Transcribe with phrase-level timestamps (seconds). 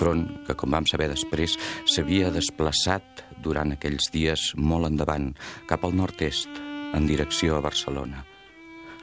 [0.00, 5.30] Front, que com vam saber després, s'havia desplaçat durant aquells dies molt endavant,
[5.68, 6.48] cap al nord-est,
[6.96, 8.24] en direcció a Barcelona.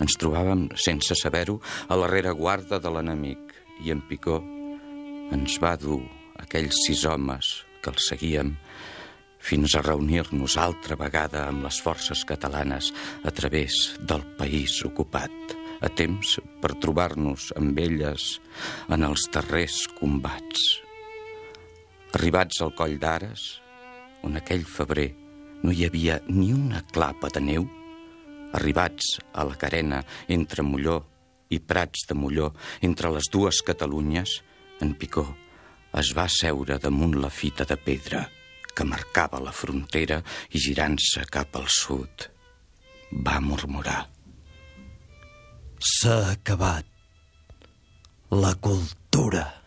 [0.02, 1.58] Ens trobàvem, sense saber-ho,
[1.90, 3.56] a la rereguarda de l'enemic
[3.86, 4.42] i en Picó
[5.34, 6.02] ens va dur
[6.40, 7.50] aquells sis homes
[7.82, 8.54] que el seguíem
[9.48, 12.92] fins a reunir-nos altra vegada amb les forces catalanes
[13.24, 15.32] a través del país ocupat,
[15.82, 18.34] a temps per trobar-nos amb elles
[18.90, 20.87] en els darrers combats.
[22.16, 23.44] Arribats al coll d'Ares,
[24.24, 25.10] on aquell febrer
[25.64, 27.68] no hi havia ni una clapa de neu,
[28.58, 31.02] arribats a la carena entre Molló
[31.52, 34.42] i Prats de Molló, entre les dues Catalunyes,
[34.82, 35.26] en Picó
[35.98, 38.28] es va seure damunt la fita de pedra
[38.76, 40.20] que marcava la frontera
[40.54, 42.28] i girant-se cap al sud
[43.26, 44.04] va murmurar
[45.80, 46.86] S'ha acabat
[48.32, 49.67] la cultura.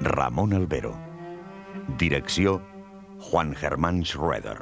[0.00, 0.94] Ramon Albero.
[1.98, 2.60] Direcció
[3.20, 4.58] Juan Germán Schroeder.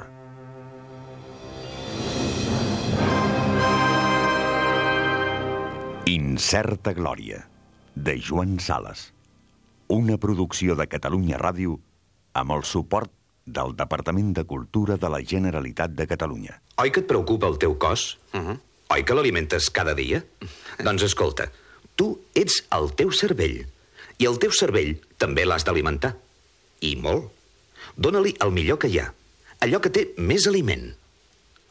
[6.05, 7.47] Incerta Glòria,
[7.95, 9.13] de Joan Sales.
[9.87, 11.77] Una producció de Catalunya Ràdio
[12.35, 13.11] amb el suport
[13.45, 16.57] del Departament de Cultura de la Generalitat de Catalunya.
[16.81, 18.17] Oi que et preocupa el teu cos?
[18.33, 18.47] Uh Mhm.
[18.51, 18.59] -huh.
[18.95, 20.23] Oi que l'alimentes cada dia?
[20.83, 21.51] doncs escolta,
[21.95, 23.65] tu ets el teu cervell.
[24.21, 26.13] I el teu cervell també l'has d'alimentar.
[26.83, 27.31] I molt.
[27.95, 29.07] Dóna-li el millor que hi ha.
[29.63, 30.89] Allò que té més aliment.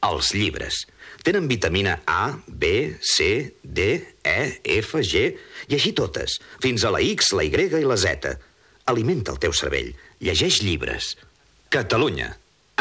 [0.03, 0.82] Els llibres.
[1.22, 3.91] Tenen vitamina A, B, C, D,
[4.26, 4.38] E,
[4.80, 5.28] F, G,
[5.69, 8.32] i així totes, fins a la X, la Y i la Z.
[8.91, 9.92] Alimenta el teu cervell.
[10.22, 11.14] Llegeix llibres.
[11.70, 12.32] Catalunya.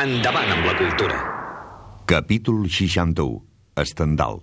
[0.01, 1.22] Endavant amb la cultura.
[2.09, 3.41] Capítol 61.
[3.78, 4.41] Estendal.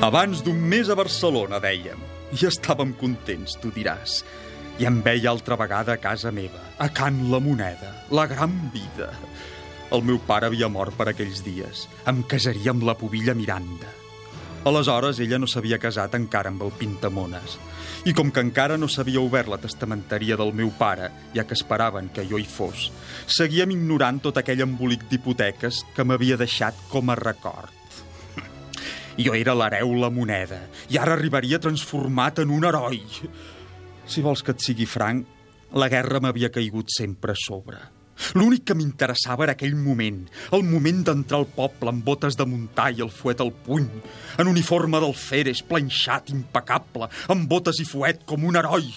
[0.00, 2.00] Abans d'un mes a Barcelona, dèiem.
[2.32, 4.22] I estàvem contents, tu diràs.
[4.80, 9.10] I em veia altra vegada a casa meva, a Can la Moneda, la gran vida.
[9.92, 11.82] El meu pare havia mort per aquells dies.
[12.08, 13.90] Em casaria amb la pubilla Miranda.
[14.64, 17.58] Aleshores, ella no s'havia casat encara amb el Pintamones.
[18.08, 22.08] I com que encara no s'havia obert la testamenteria del meu pare, ja que esperaven
[22.08, 22.88] que jo hi fos,
[23.28, 27.79] seguíem ignorant tot aquell embolic d'hipoteques que m'havia deixat com a record.
[29.20, 33.02] Jo era l'hereu la moneda i ara arribaria transformat en un heroi.
[34.08, 35.26] Si vols que et sigui franc,
[35.76, 37.78] la guerra m'havia caigut sempre a sobre.
[38.36, 40.22] L'únic que m'interessava era aquell moment,
[40.56, 43.86] el moment d'entrar al poble amb botes de muntar i el fuet al puny,
[44.38, 48.90] en uniforme d'alferes, planxat, impecable, amb botes i fuet com un heroi.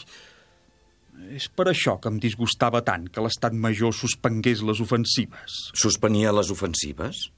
[1.34, 5.62] És per això que em disgustava tant que l'estat major suspengués les ofensives.
[5.72, 7.30] Suspenia les ofensives?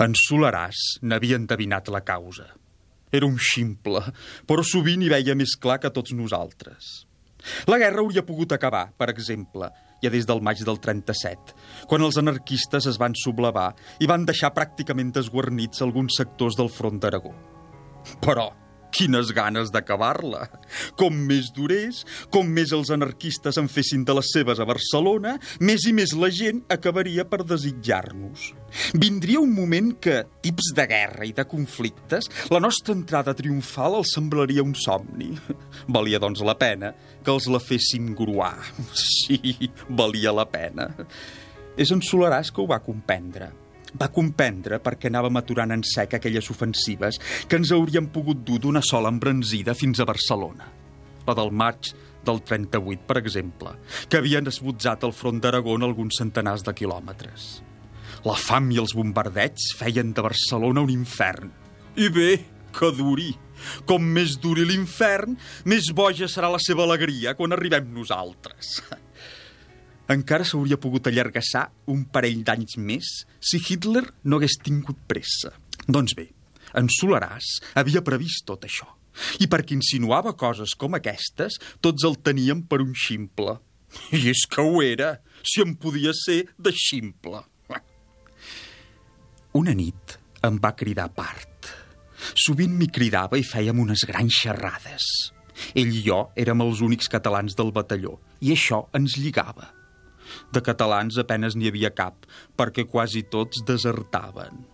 [0.00, 2.46] En Solaràs n'havia endevinat la causa.
[3.12, 4.00] Era un ximple,
[4.48, 6.88] però sovint hi veia més clar que tots nosaltres.
[7.68, 9.68] La guerra hauria pogut acabar, per exemple,
[10.00, 11.52] ja des del maig del 37,
[11.90, 17.00] quan els anarquistes es van sublevar i van deixar pràcticament desguarnits alguns sectors del front
[17.02, 17.34] d'Aragó.
[18.24, 18.48] Però
[18.94, 20.46] quines ganes d'acabar-la!
[21.00, 22.02] Com més durés,
[22.32, 26.30] com més els anarquistes en fessin de les seves a Barcelona, més i més la
[26.34, 28.50] gent acabaria per desitjar-nos.
[28.94, 34.14] Vindria un moment que, tips de guerra i de conflictes, la nostra entrada triomfal els
[34.16, 35.32] semblaria un somni.
[35.94, 36.92] Valia, doncs, la pena
[37.24, 38.56] que els la fessin gruar.
[39.00, 40.88] Sí, valia la pena.
[41.80, 43.50] És en Solaràs que ho va comprendre
[43.98, 48.82] va comprendre perquè anàvem aturant en sec aquelles ofensives que ens haurien pogut dur d'una
[48.84, 50.68] sola embranzida fins a Barcelona.
[51.26, 51.92] La del maig
[52.24, 53.74] del 38, per exemple,
[54.08, 57.50] que havien esbotzat el front d'Aragó en alguns centenars de quilòmetres.
[58.26, 61.52] La fam i els bombardeigs feien de Barcelona un infern.
[61.96, 62.32] I bé,
[62.76, 63.32] que duri.
[63.88, 65.36] Com més duri l'infern,
[65.68, 68.78] més boja serà la seva alegria quan arribem nosaltres.
[70.10, 75.52] Encara s'hauria pogut allargassar un parell d'anys més si Hitler no hagués tingut pressa.
[75.86, 76.26] Doncs bé,
[76.74, 78.86] En Solaràs havia previst tot això.
[79.42, 83.56] I perquè insinuava coses com aquestes, tots el tenien per un ximple.
[84.14, 87.42] I és que ho era, si em podia ser de ximple.
[89.58, 90.14] Una nit
[90.46, 91.72] em va cridar a part.
[92.38, 95.08] Sovint m'hi cridava i fèiem unes grans xerrades.
[95.74, 99.79] Ell i jo érem els únics catalans del batalló, i això ens lligava.
[100.52, 104.66] De catalans apenes n'hi havia cap, perquè quasi tots desertaven.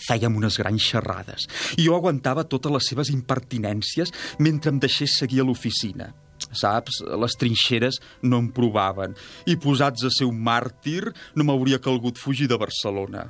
[0.00, 1.44] Fèiem unes grans xerrades
[1.76, 6.08] i jo aguantava totes les seves impertinències mentre em deixés seguir a l'oficina.
[6.56, 9.12] Saps, les trinxeres no em provaven
[9.50, 13.26] i posats a ser un màrtir no m'hauria calgut fugir de Barcelona.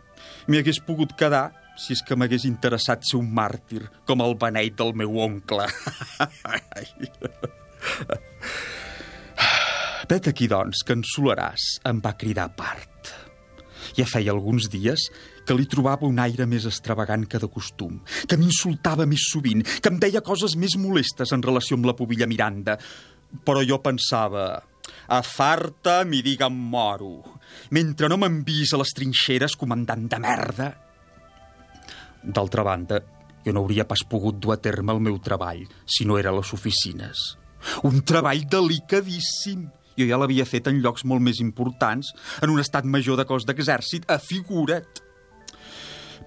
[0.47, 1.51] M'hi hagués pogut quedar
[1.81, 5.67] si és que m'hagués interessat ser un màrtir, com el beneit del meu oncle.
[10.11, 13.11] Vet aquí, doncs, que en Solaràs em va cridar a part.
[13.95, 15.05] Ja feia alguns dies
[15.47, 19.93] que li trobava un aire més extravagant que de costum, que m'insultava més sovint, que
[19.93, 22.77] em deia coses més molestes en relació amb la pobilla Miranda.
[23.47, 24.51] Però jo pensava...
[25.11, 27.39] A farta m'hi diga moro.
[27.75, 30.69] Mentre no m'envis a les trinxeres, comandant de merda.
[32.23, 32.99] D'altra banda,
[33.45, 36.39] jo no hauria pas pogut dur a terme el meu treball si no era a
[36.39, 37.23] les oficines.
[37.87, 39.69] Un treball delicadíssim
[40.01, 42.11] jo ja l'havia fet en llocs molt més importants,
[42.41, 45.05] en un estat major de cos d'exèrcit, afigura't.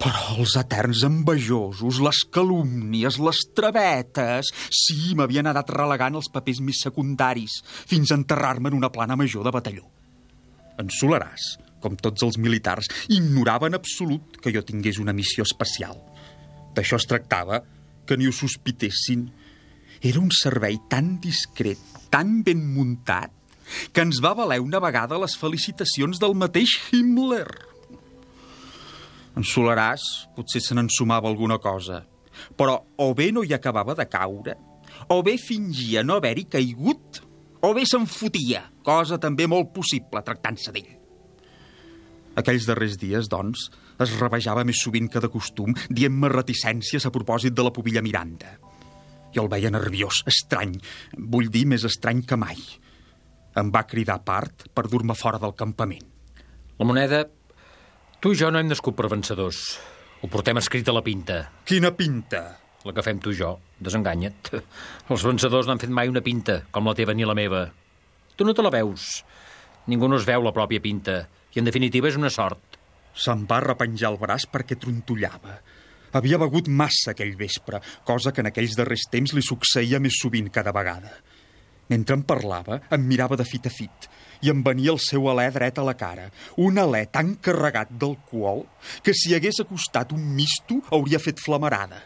[0.02, 4.50] Però els eterns envejosos, les calúmnies, les travetes...
[4.74, 9.46] Sí, m'havien anat relegant els papers més secundaris fins a enterrar-me en una plana major
[9.46, 9.86] de batalló.
[10.82, 11.54] En Solaràs,
[11.84, 16.00] com tots els militars, ignorava en absolut que jo tingués una missió especial.
[16.74, 17.62] D'això es tractava,
[18.08, 19.28] que ni ho sospitessin.
[20.02, 21.80] Era un servei tan discret,
[22.12, 23.32] tan ben muntat,
[23.92, 27.48] que ens va valer una vegada les felicitacions del mateix Himmler.
[29.34, 30.04] En Solaràs
[30.36, 32.04] potser se n'ensumava alguna cosa,
[32.58, 34.58] però o bé no hi acabava de caure,
[35.10, 37.24] o bé fingia no haver-hi caigut,
[37.64, 40.92] o bé se'n fotia, cosa també molt possible tractant-se d'ell.
[42.40, 43.68] Aquells darrers dies, doncs,
[44.02, 48.58] es rebejava més sovint que de costum, dient-me reticències a propòsit de la pobilla Miranda.
[49.34, 50.76] Jo el veia nerviós, estrany,
[51.18, 52.58] vull dir més estrany que mai.
[53.60, 56.06] Em va cridar a part per dur-me fora del campament.
[56.80, 57.24] La moneda...
[58.24, 59.60] Tu i jo no hem nascut per vencedors.
[60.24, 61.42] Ho portem escrit a la pinta.
[61.68, 62.44] Quina pinta!
[62.88, 63.52] La que fem tu i jo.
[63.84, 64.54] Desenganya't.
[65.12, 67.66] Els vencedors no han fet mai una pinta, com la teva ni la meva.
[68.36, 69.22] Tu no te la veus.
[69.92, 71.26] Ningú no es veu la pròpia pinta.
[71.54, 72.80] I, en definitiva, és una sort.
[73.14, 75.60] Se'm va repenjar el braç perquè trontollava.
[76.18, 80.50] Havia begut massa aquell vespre, cosa que en aquells darrers temps li succeïa més sovint
[80.54, 81.12] cada vegada.
[81.94, 84.10] Mentre em parlava, em mirava de fit a fit
[84.44, 86.26] i em venia el seu alè dret a la cara.
[86.60, 88.66] Un alè tan carregat d'alcohol
[89.06, 92.02] que si hagués acostat un misto hauria fet flamarada.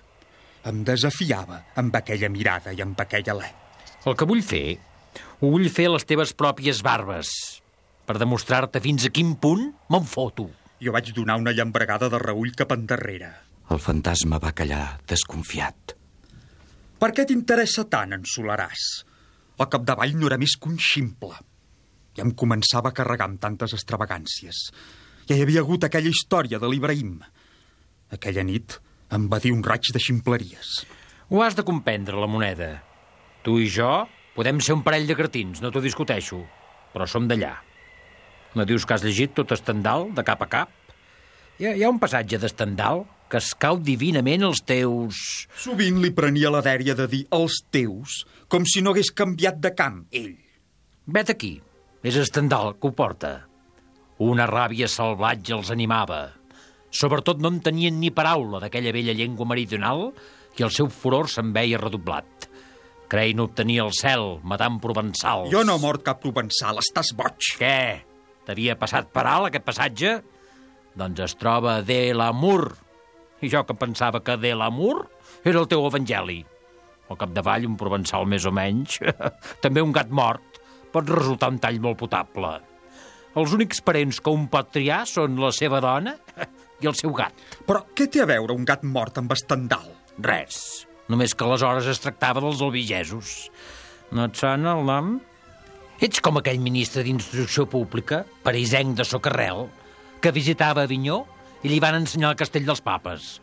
[0.67, 3.49] Em desafiava amb aquella mirada i amb aquell alè.
[4.05, 4.77] El que vull fer,
[5.41, 7.31] ho vull fer a les teves pròpies barbes,
[8.05, 10.47] per demostrar-te fins a quin punt me'n foto.
[10.83, 13.33] Jo vaig donar una llambregada de reull cap endarrere.
[13.73, 15.97] El fantasma va callar, desconfiat.
[17.01, 18.85] Per què t'interessa tant, en Solaràs?
[19.57, 21.33] Al capdavall no era més que un ximple.
[22.18, 24.68] Ja em començava a carregar amb tantes extravagàncies.
[25.30, 27.18] Ja hi havia hagut aquella història de l'Ibrahim.
[28.14, 28.78] Aquella nit
[29.18, 30.81] em va dir un raig de ximpleries.
[31.30, 32.69] Ho has de comprendre, la moneda.
[33.44, 33.92] Tu i jo
[34.37, 36.44] podem ser un parell de cretins, no t'ho discuteixo,
[36.94, 37.56] però som d'allà.
[38.56, 40.71] No dius que has llegit tot Estendal, de cap a cap?
[41.57, 45.19] Hi ha, hi ha un passatge d'Estendal que es cau divinament els teus...
[45.59, 49.73] Sovint li prenia la dèria de dir els teus, com si no hagués canviat de
[49.75, 50.35] camp, ell.
[51.07, 51.53] Vet aquí,
[52.03, 53.33] és Estendal que ho porta.
[54.23, 56.23] Una ràbia salvatge els animava.
[56.89, 60.07] Sobretot no en tenien ni paraula d'aquella vella llengua meridional
[60.57, 62.47] i el seu furor se'n veia redoblat.
[63.07, 65.51] Creien obtenir el cel, matant provençals.
[65.51, 67.53] Jo no he mort cap provençal, estàs boig.
[67.59, 67.79] Què?
[68.47, 70.17] T'havia passat per alt aquest passatge?
[70.97, 72.71] Doncs es troba de l'amor.
[73.41, 75.06] I jo que pensava que de l'amor
[75.45, 76.39] era el teu evangeli.
[77.07, 78.97] Al capdavall, un provençal més o menys.
[79.63, 82.57] També un gat mort pot resultar un tall molt potable.
[83.37, 86.15] Els únics parents que un pot triar són la seva dona
[86.81, 87.37] i el seu gat.
[87.67, 89.91] Però què té a veure un gat mort amb estendal?
[90.17, 90.87] Res.
[91.07, 93.35] Només que aleshores es tractava dels albigesos.
[94.11, 95.17] No et sona el nom?
[96.03, 99.65] Ets com aquell ministre d'Instrucció Pública, parisenc de Socarrel,
[100.21, 101.23] que visitava Avinyó
[101.64, 103.37] i li van ensenyar el castell dels papes.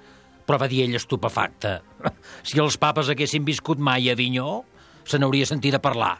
[0.44, 1.78] Però va dir ell estupefacte.
[2.44, 4.62] Si els papes haguessin viscut mai a Avinyó,
[5.08, 6.18] se n'hauria sentit a parlar.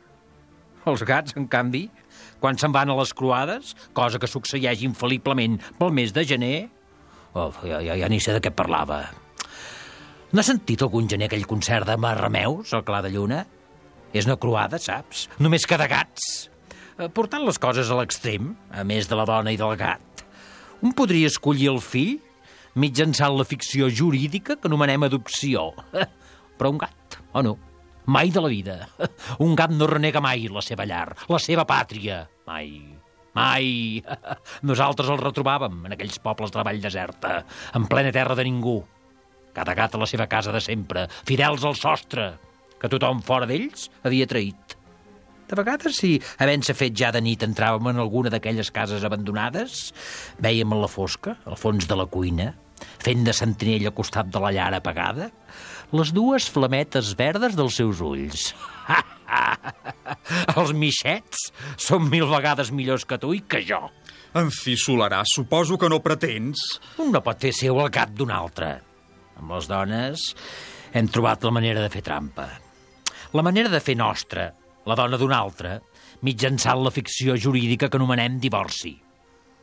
[0.88, 1.86] Els gats, en canvi,
[2.40, 6.56] quan se'n van a les croades, cosa que succeeix infal·liblement pel mes de gener...
[7.34, 9.02] Oh, ja, ja, ja ni sé de què parlava.
[10.32, 13.44] No has sentit algun gener aquell concert de Marrameus, al Clar de Lluna?
[14.14, 15.28] És una croada, saps?
[15.42, 16.28] Només que de gats.
[16.98, 20.13] Eh, Portant les coses a l'extrem, a més de la dona i del gat,
[20.84, 22.18] un podria escollir el fill
[22.76, 25.70] mitjançant la ficció jurídica que anomenem adopció.
[26.58, 27.54] Però un gat, o no?
[28.04, 28.76] Mai de la vida.
[29.40, 32.20] Un gat no renega mai la seva llar, la seva pàtria.
[32.50, 32.68] Mai.
[33.34, 34.02] Mai.
[34.68, 37.38] Nosaltres el retrobàvem en aquells pobles de la vall deserta,
[37.74, 38.82] en plena terra de ningú.
[39.56, 42.34] Cada gat a la seva casa de sempre, fidels al sostre,
[42.76, 44.76] que tothom fora d'ells havia traït.
[45.48, 49.90] De vegades, si, havent-se fet ja de nit, entràvem en alguna d'aquelles cases abandonades,
[50.40, 52.54] vèiem en la fosca, al fons de la cuina,
[53.04, 55.28] fent de sentinella al costat de la llar apagada,
[55.94, 58.48] les dues flametes verdes dels seus ulls.
[60.56, 63.82] Els mixets són mil vegades millors que tu i que jo.
[64.34, 66.64] En fi, Solarà, suposo que no pretens...
[66.98, 68.72] Un no pot fer seu el gat d'un altre.
[69.38, 70.26] Amb les dones
[70.94, 72.48] hem trobat la manera de fer trampa.
[73.34, 74.48] La manera de fer nostra,
[74.84, 75.78] la dona d'un altre,
[76.24, 78.94] mitjançant la ficció jurídica que anomenem divorci.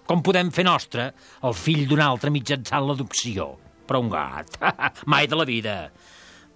[0.07, 1.11] Com podem fer nostre
[1.47, 3.53] el fill d'un altre mitjançant l'adopció?
[3.87, 4.57] Però un gat,
[5.11, 5.75] mai de la vida.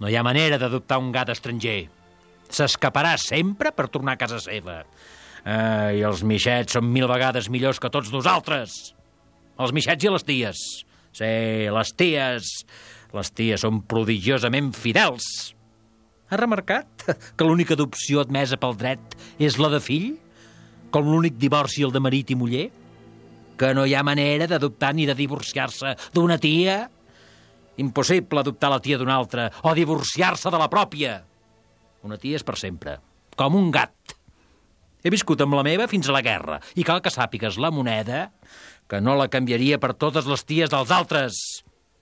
[0.01, 1.85] No hi ha manera d'adoptar un gat estranger.
[2.51, 4.81] S'escaparà sempre per tornar a casa seva.
[5.45, 8.95] Eh, I els mixets són mil vegades millors que tots nosaltres.
[9.61, 10.63] Els mixets i les ties.
[11.15, 11.31] Sí,
[11.71, 12.51] les ties.
[13.15, 15.55] Les ties són prodigiosament fidels.
[16.29, 17.05] Ha remarcat
[17.37, 20.15] que l'única adopció admesa pel dret és la de fill?
[20.93, 22.65] Com l'únic divorci el de marit i muller?
[23.59, 26.83] Que no hi ha manera d'adoptar ni de divorciar-se d'una tia?
[27.81, 31.19] Impossible adoptar la tia d'una altra o divorciar-se de la pròpia.
[32.05, 32.99] Una tia és per sempre,
[33.37, 34.15] com un gat.
[35.05, 38.29] He viscut amb la meva fins a la guerra i cal que sàpigues la moneda
[38.89, 41.37] que no la canviaria per totes les ties dels altres.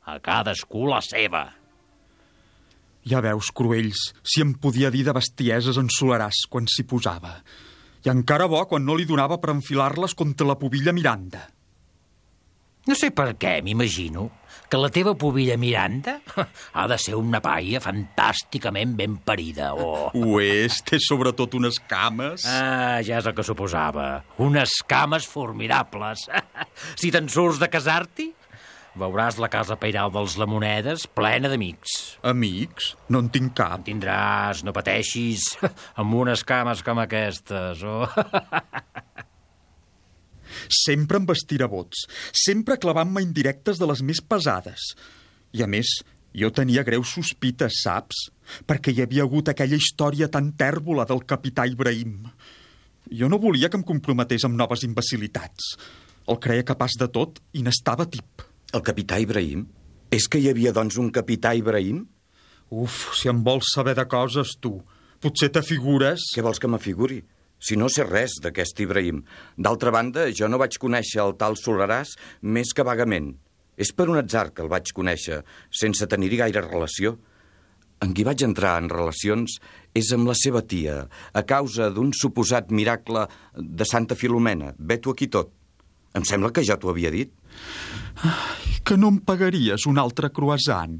[0.03, 1.46] A cadascú la seva.
[3.10, 7.36] Ja veus, Cruells, si em podia dir de bestieses en Solaràs quan s'hi posava.
[8.03, 11.43] I encara bo quan no li donava per enfilar-les contra la pubilla Miranda.
[12.83, 14.25] No sé per què, m'imagino,
[14.67, 16.17] que la teva pubilla Miranda
[16.79, 20.10] ha de ser una paia fantàsticament ben parida, o...
[20.19, 22.43] Ho és, té sobretot unes cames...
[22.50, 24.07] Ah, ja és el que suposava.
[24.43, 26.27] Unes cames formidables.
[27.00, 28.31] si te'n surts de casar-t'hi,
[29.00, 31.95] veuràs la casa pairal dels Lamonedes plena d'amics.
[32.29, 32.93] Amics?
[33.09, 33.79] No en tinc cap.
[33.81, 35.50] En tindràs, no pateixis,
[36.00, 38.07] amb unes cames com aquestes, oh.
[40.69, 42.05] Sempre em vestirà bots,
[42.38, 44.93] sempre clavant-me indirectes de les més pesades.
[45.53, 45.89] I a més,
[46.33, 48.27] jo tenia greus sospites, saps?
[48.69, 52.29] Perquè hi havia hagut aquella història tan tèrbola del capità Ibrahim.
[53.09, 55.73] Jo no volia que em comprometés amb noves imbecilitats.
[56.29, 58.52] El creia capaç de tot i n'estava tip.
[58.74, 59.68] El capità Ibrahim?
[60.10, 62.00] És que hi havia, doncs, un capità Ibrahim?
[62.74, 64.80] Uf, si em vols saber de coses, tu.
[65.22, 66.24] Potser t'afigures...
[66.34, 67.20] Què vols que m'afiguri?
[67.62, 69.20] Si no sé res d'aquest Ibrahim.
[69.62, 73.30] D'altra banda, jo no vaig conèixer el tal Solaràs més que vagament.
[73.77, 77.20] És per un atzar que el vaig conèixer, sense tenir-hi gaire relació.
[78.01, 79.60] En qui vaig entrar en relacions
[79.94, 84.74] és amb la seva tia, a causa d'un suposat miracle de Santa Filomena.
[84.80, 85.53] Ve-t'ho aquí tot.
[86.18, 87.38] Em sembla que ja t'ho havia dit.
[88.84, 91.00] Que no em pagaries un altre croissant?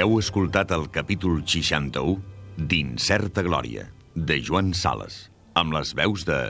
[0.00, 3.84] Heu escoltat el capítol 61 d'Incerta Glòria,
[4.16, 5.26] de Joan Sales,
[5.60, 6.40] amb les veus de...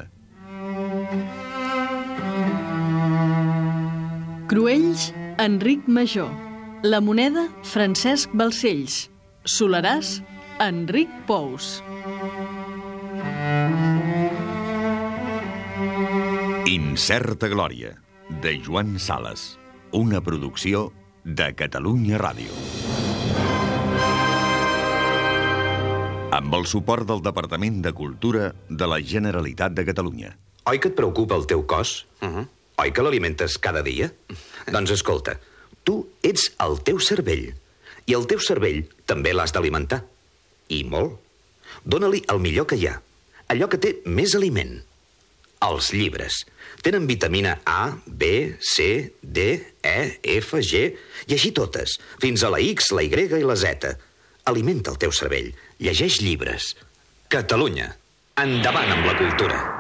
[4.50, 6.26] Cruells, Enric Major.
[6.83, 9.04] La moneda, Francesc Balcells.
[9.47, 10.16] Solaràs,
[10.59, 11.69] Enric Pous.
[16.66, 17.95] Incerta Glòria,
[18.42, 19.54] de Joan Sales,
[19.95, 20.88] una producció
[21.23, 22.50] de Catalunya Ràdio.
[26.35, 30.38] Amb el suport del Departament de Cultura de la Generalitat de Catalunya.
[30.66, 32.00] Oi que et preocupa el teu cos?
[32.19, 32.50] Uh -huh.
[32.80, 34.08] Oi que l'alimentes cada dia?
[34.72, 35.34] doncs escolta,
[35.84, 37.50] tu ets el teu cervell.
[38.08, 40.00] I el teu cervell també l'has d'alimentar.
[40.72, 41.18] I molt.
[41.84, 42.94] Dóna-li el millor que hi ha.
[43.52, 44.78] Allò que té més aliment.
[45.66, 46.38] Els llibres.
[46.80, 49.44] Tenen vitamina A, B, C, D,
[49.84, 49.99] E,
[50.38, 50.87] F, G,
[51.28, 53.92] i així totes, fins a la X, la Y i la Z.
[54.49, 55.52] Alimenta el teu cervell.
[55.84, 56.72] Llegeix llibres.
[57.28, 57.92] Catalunya.
[58.40, 59.79] Endavant amb la cultura.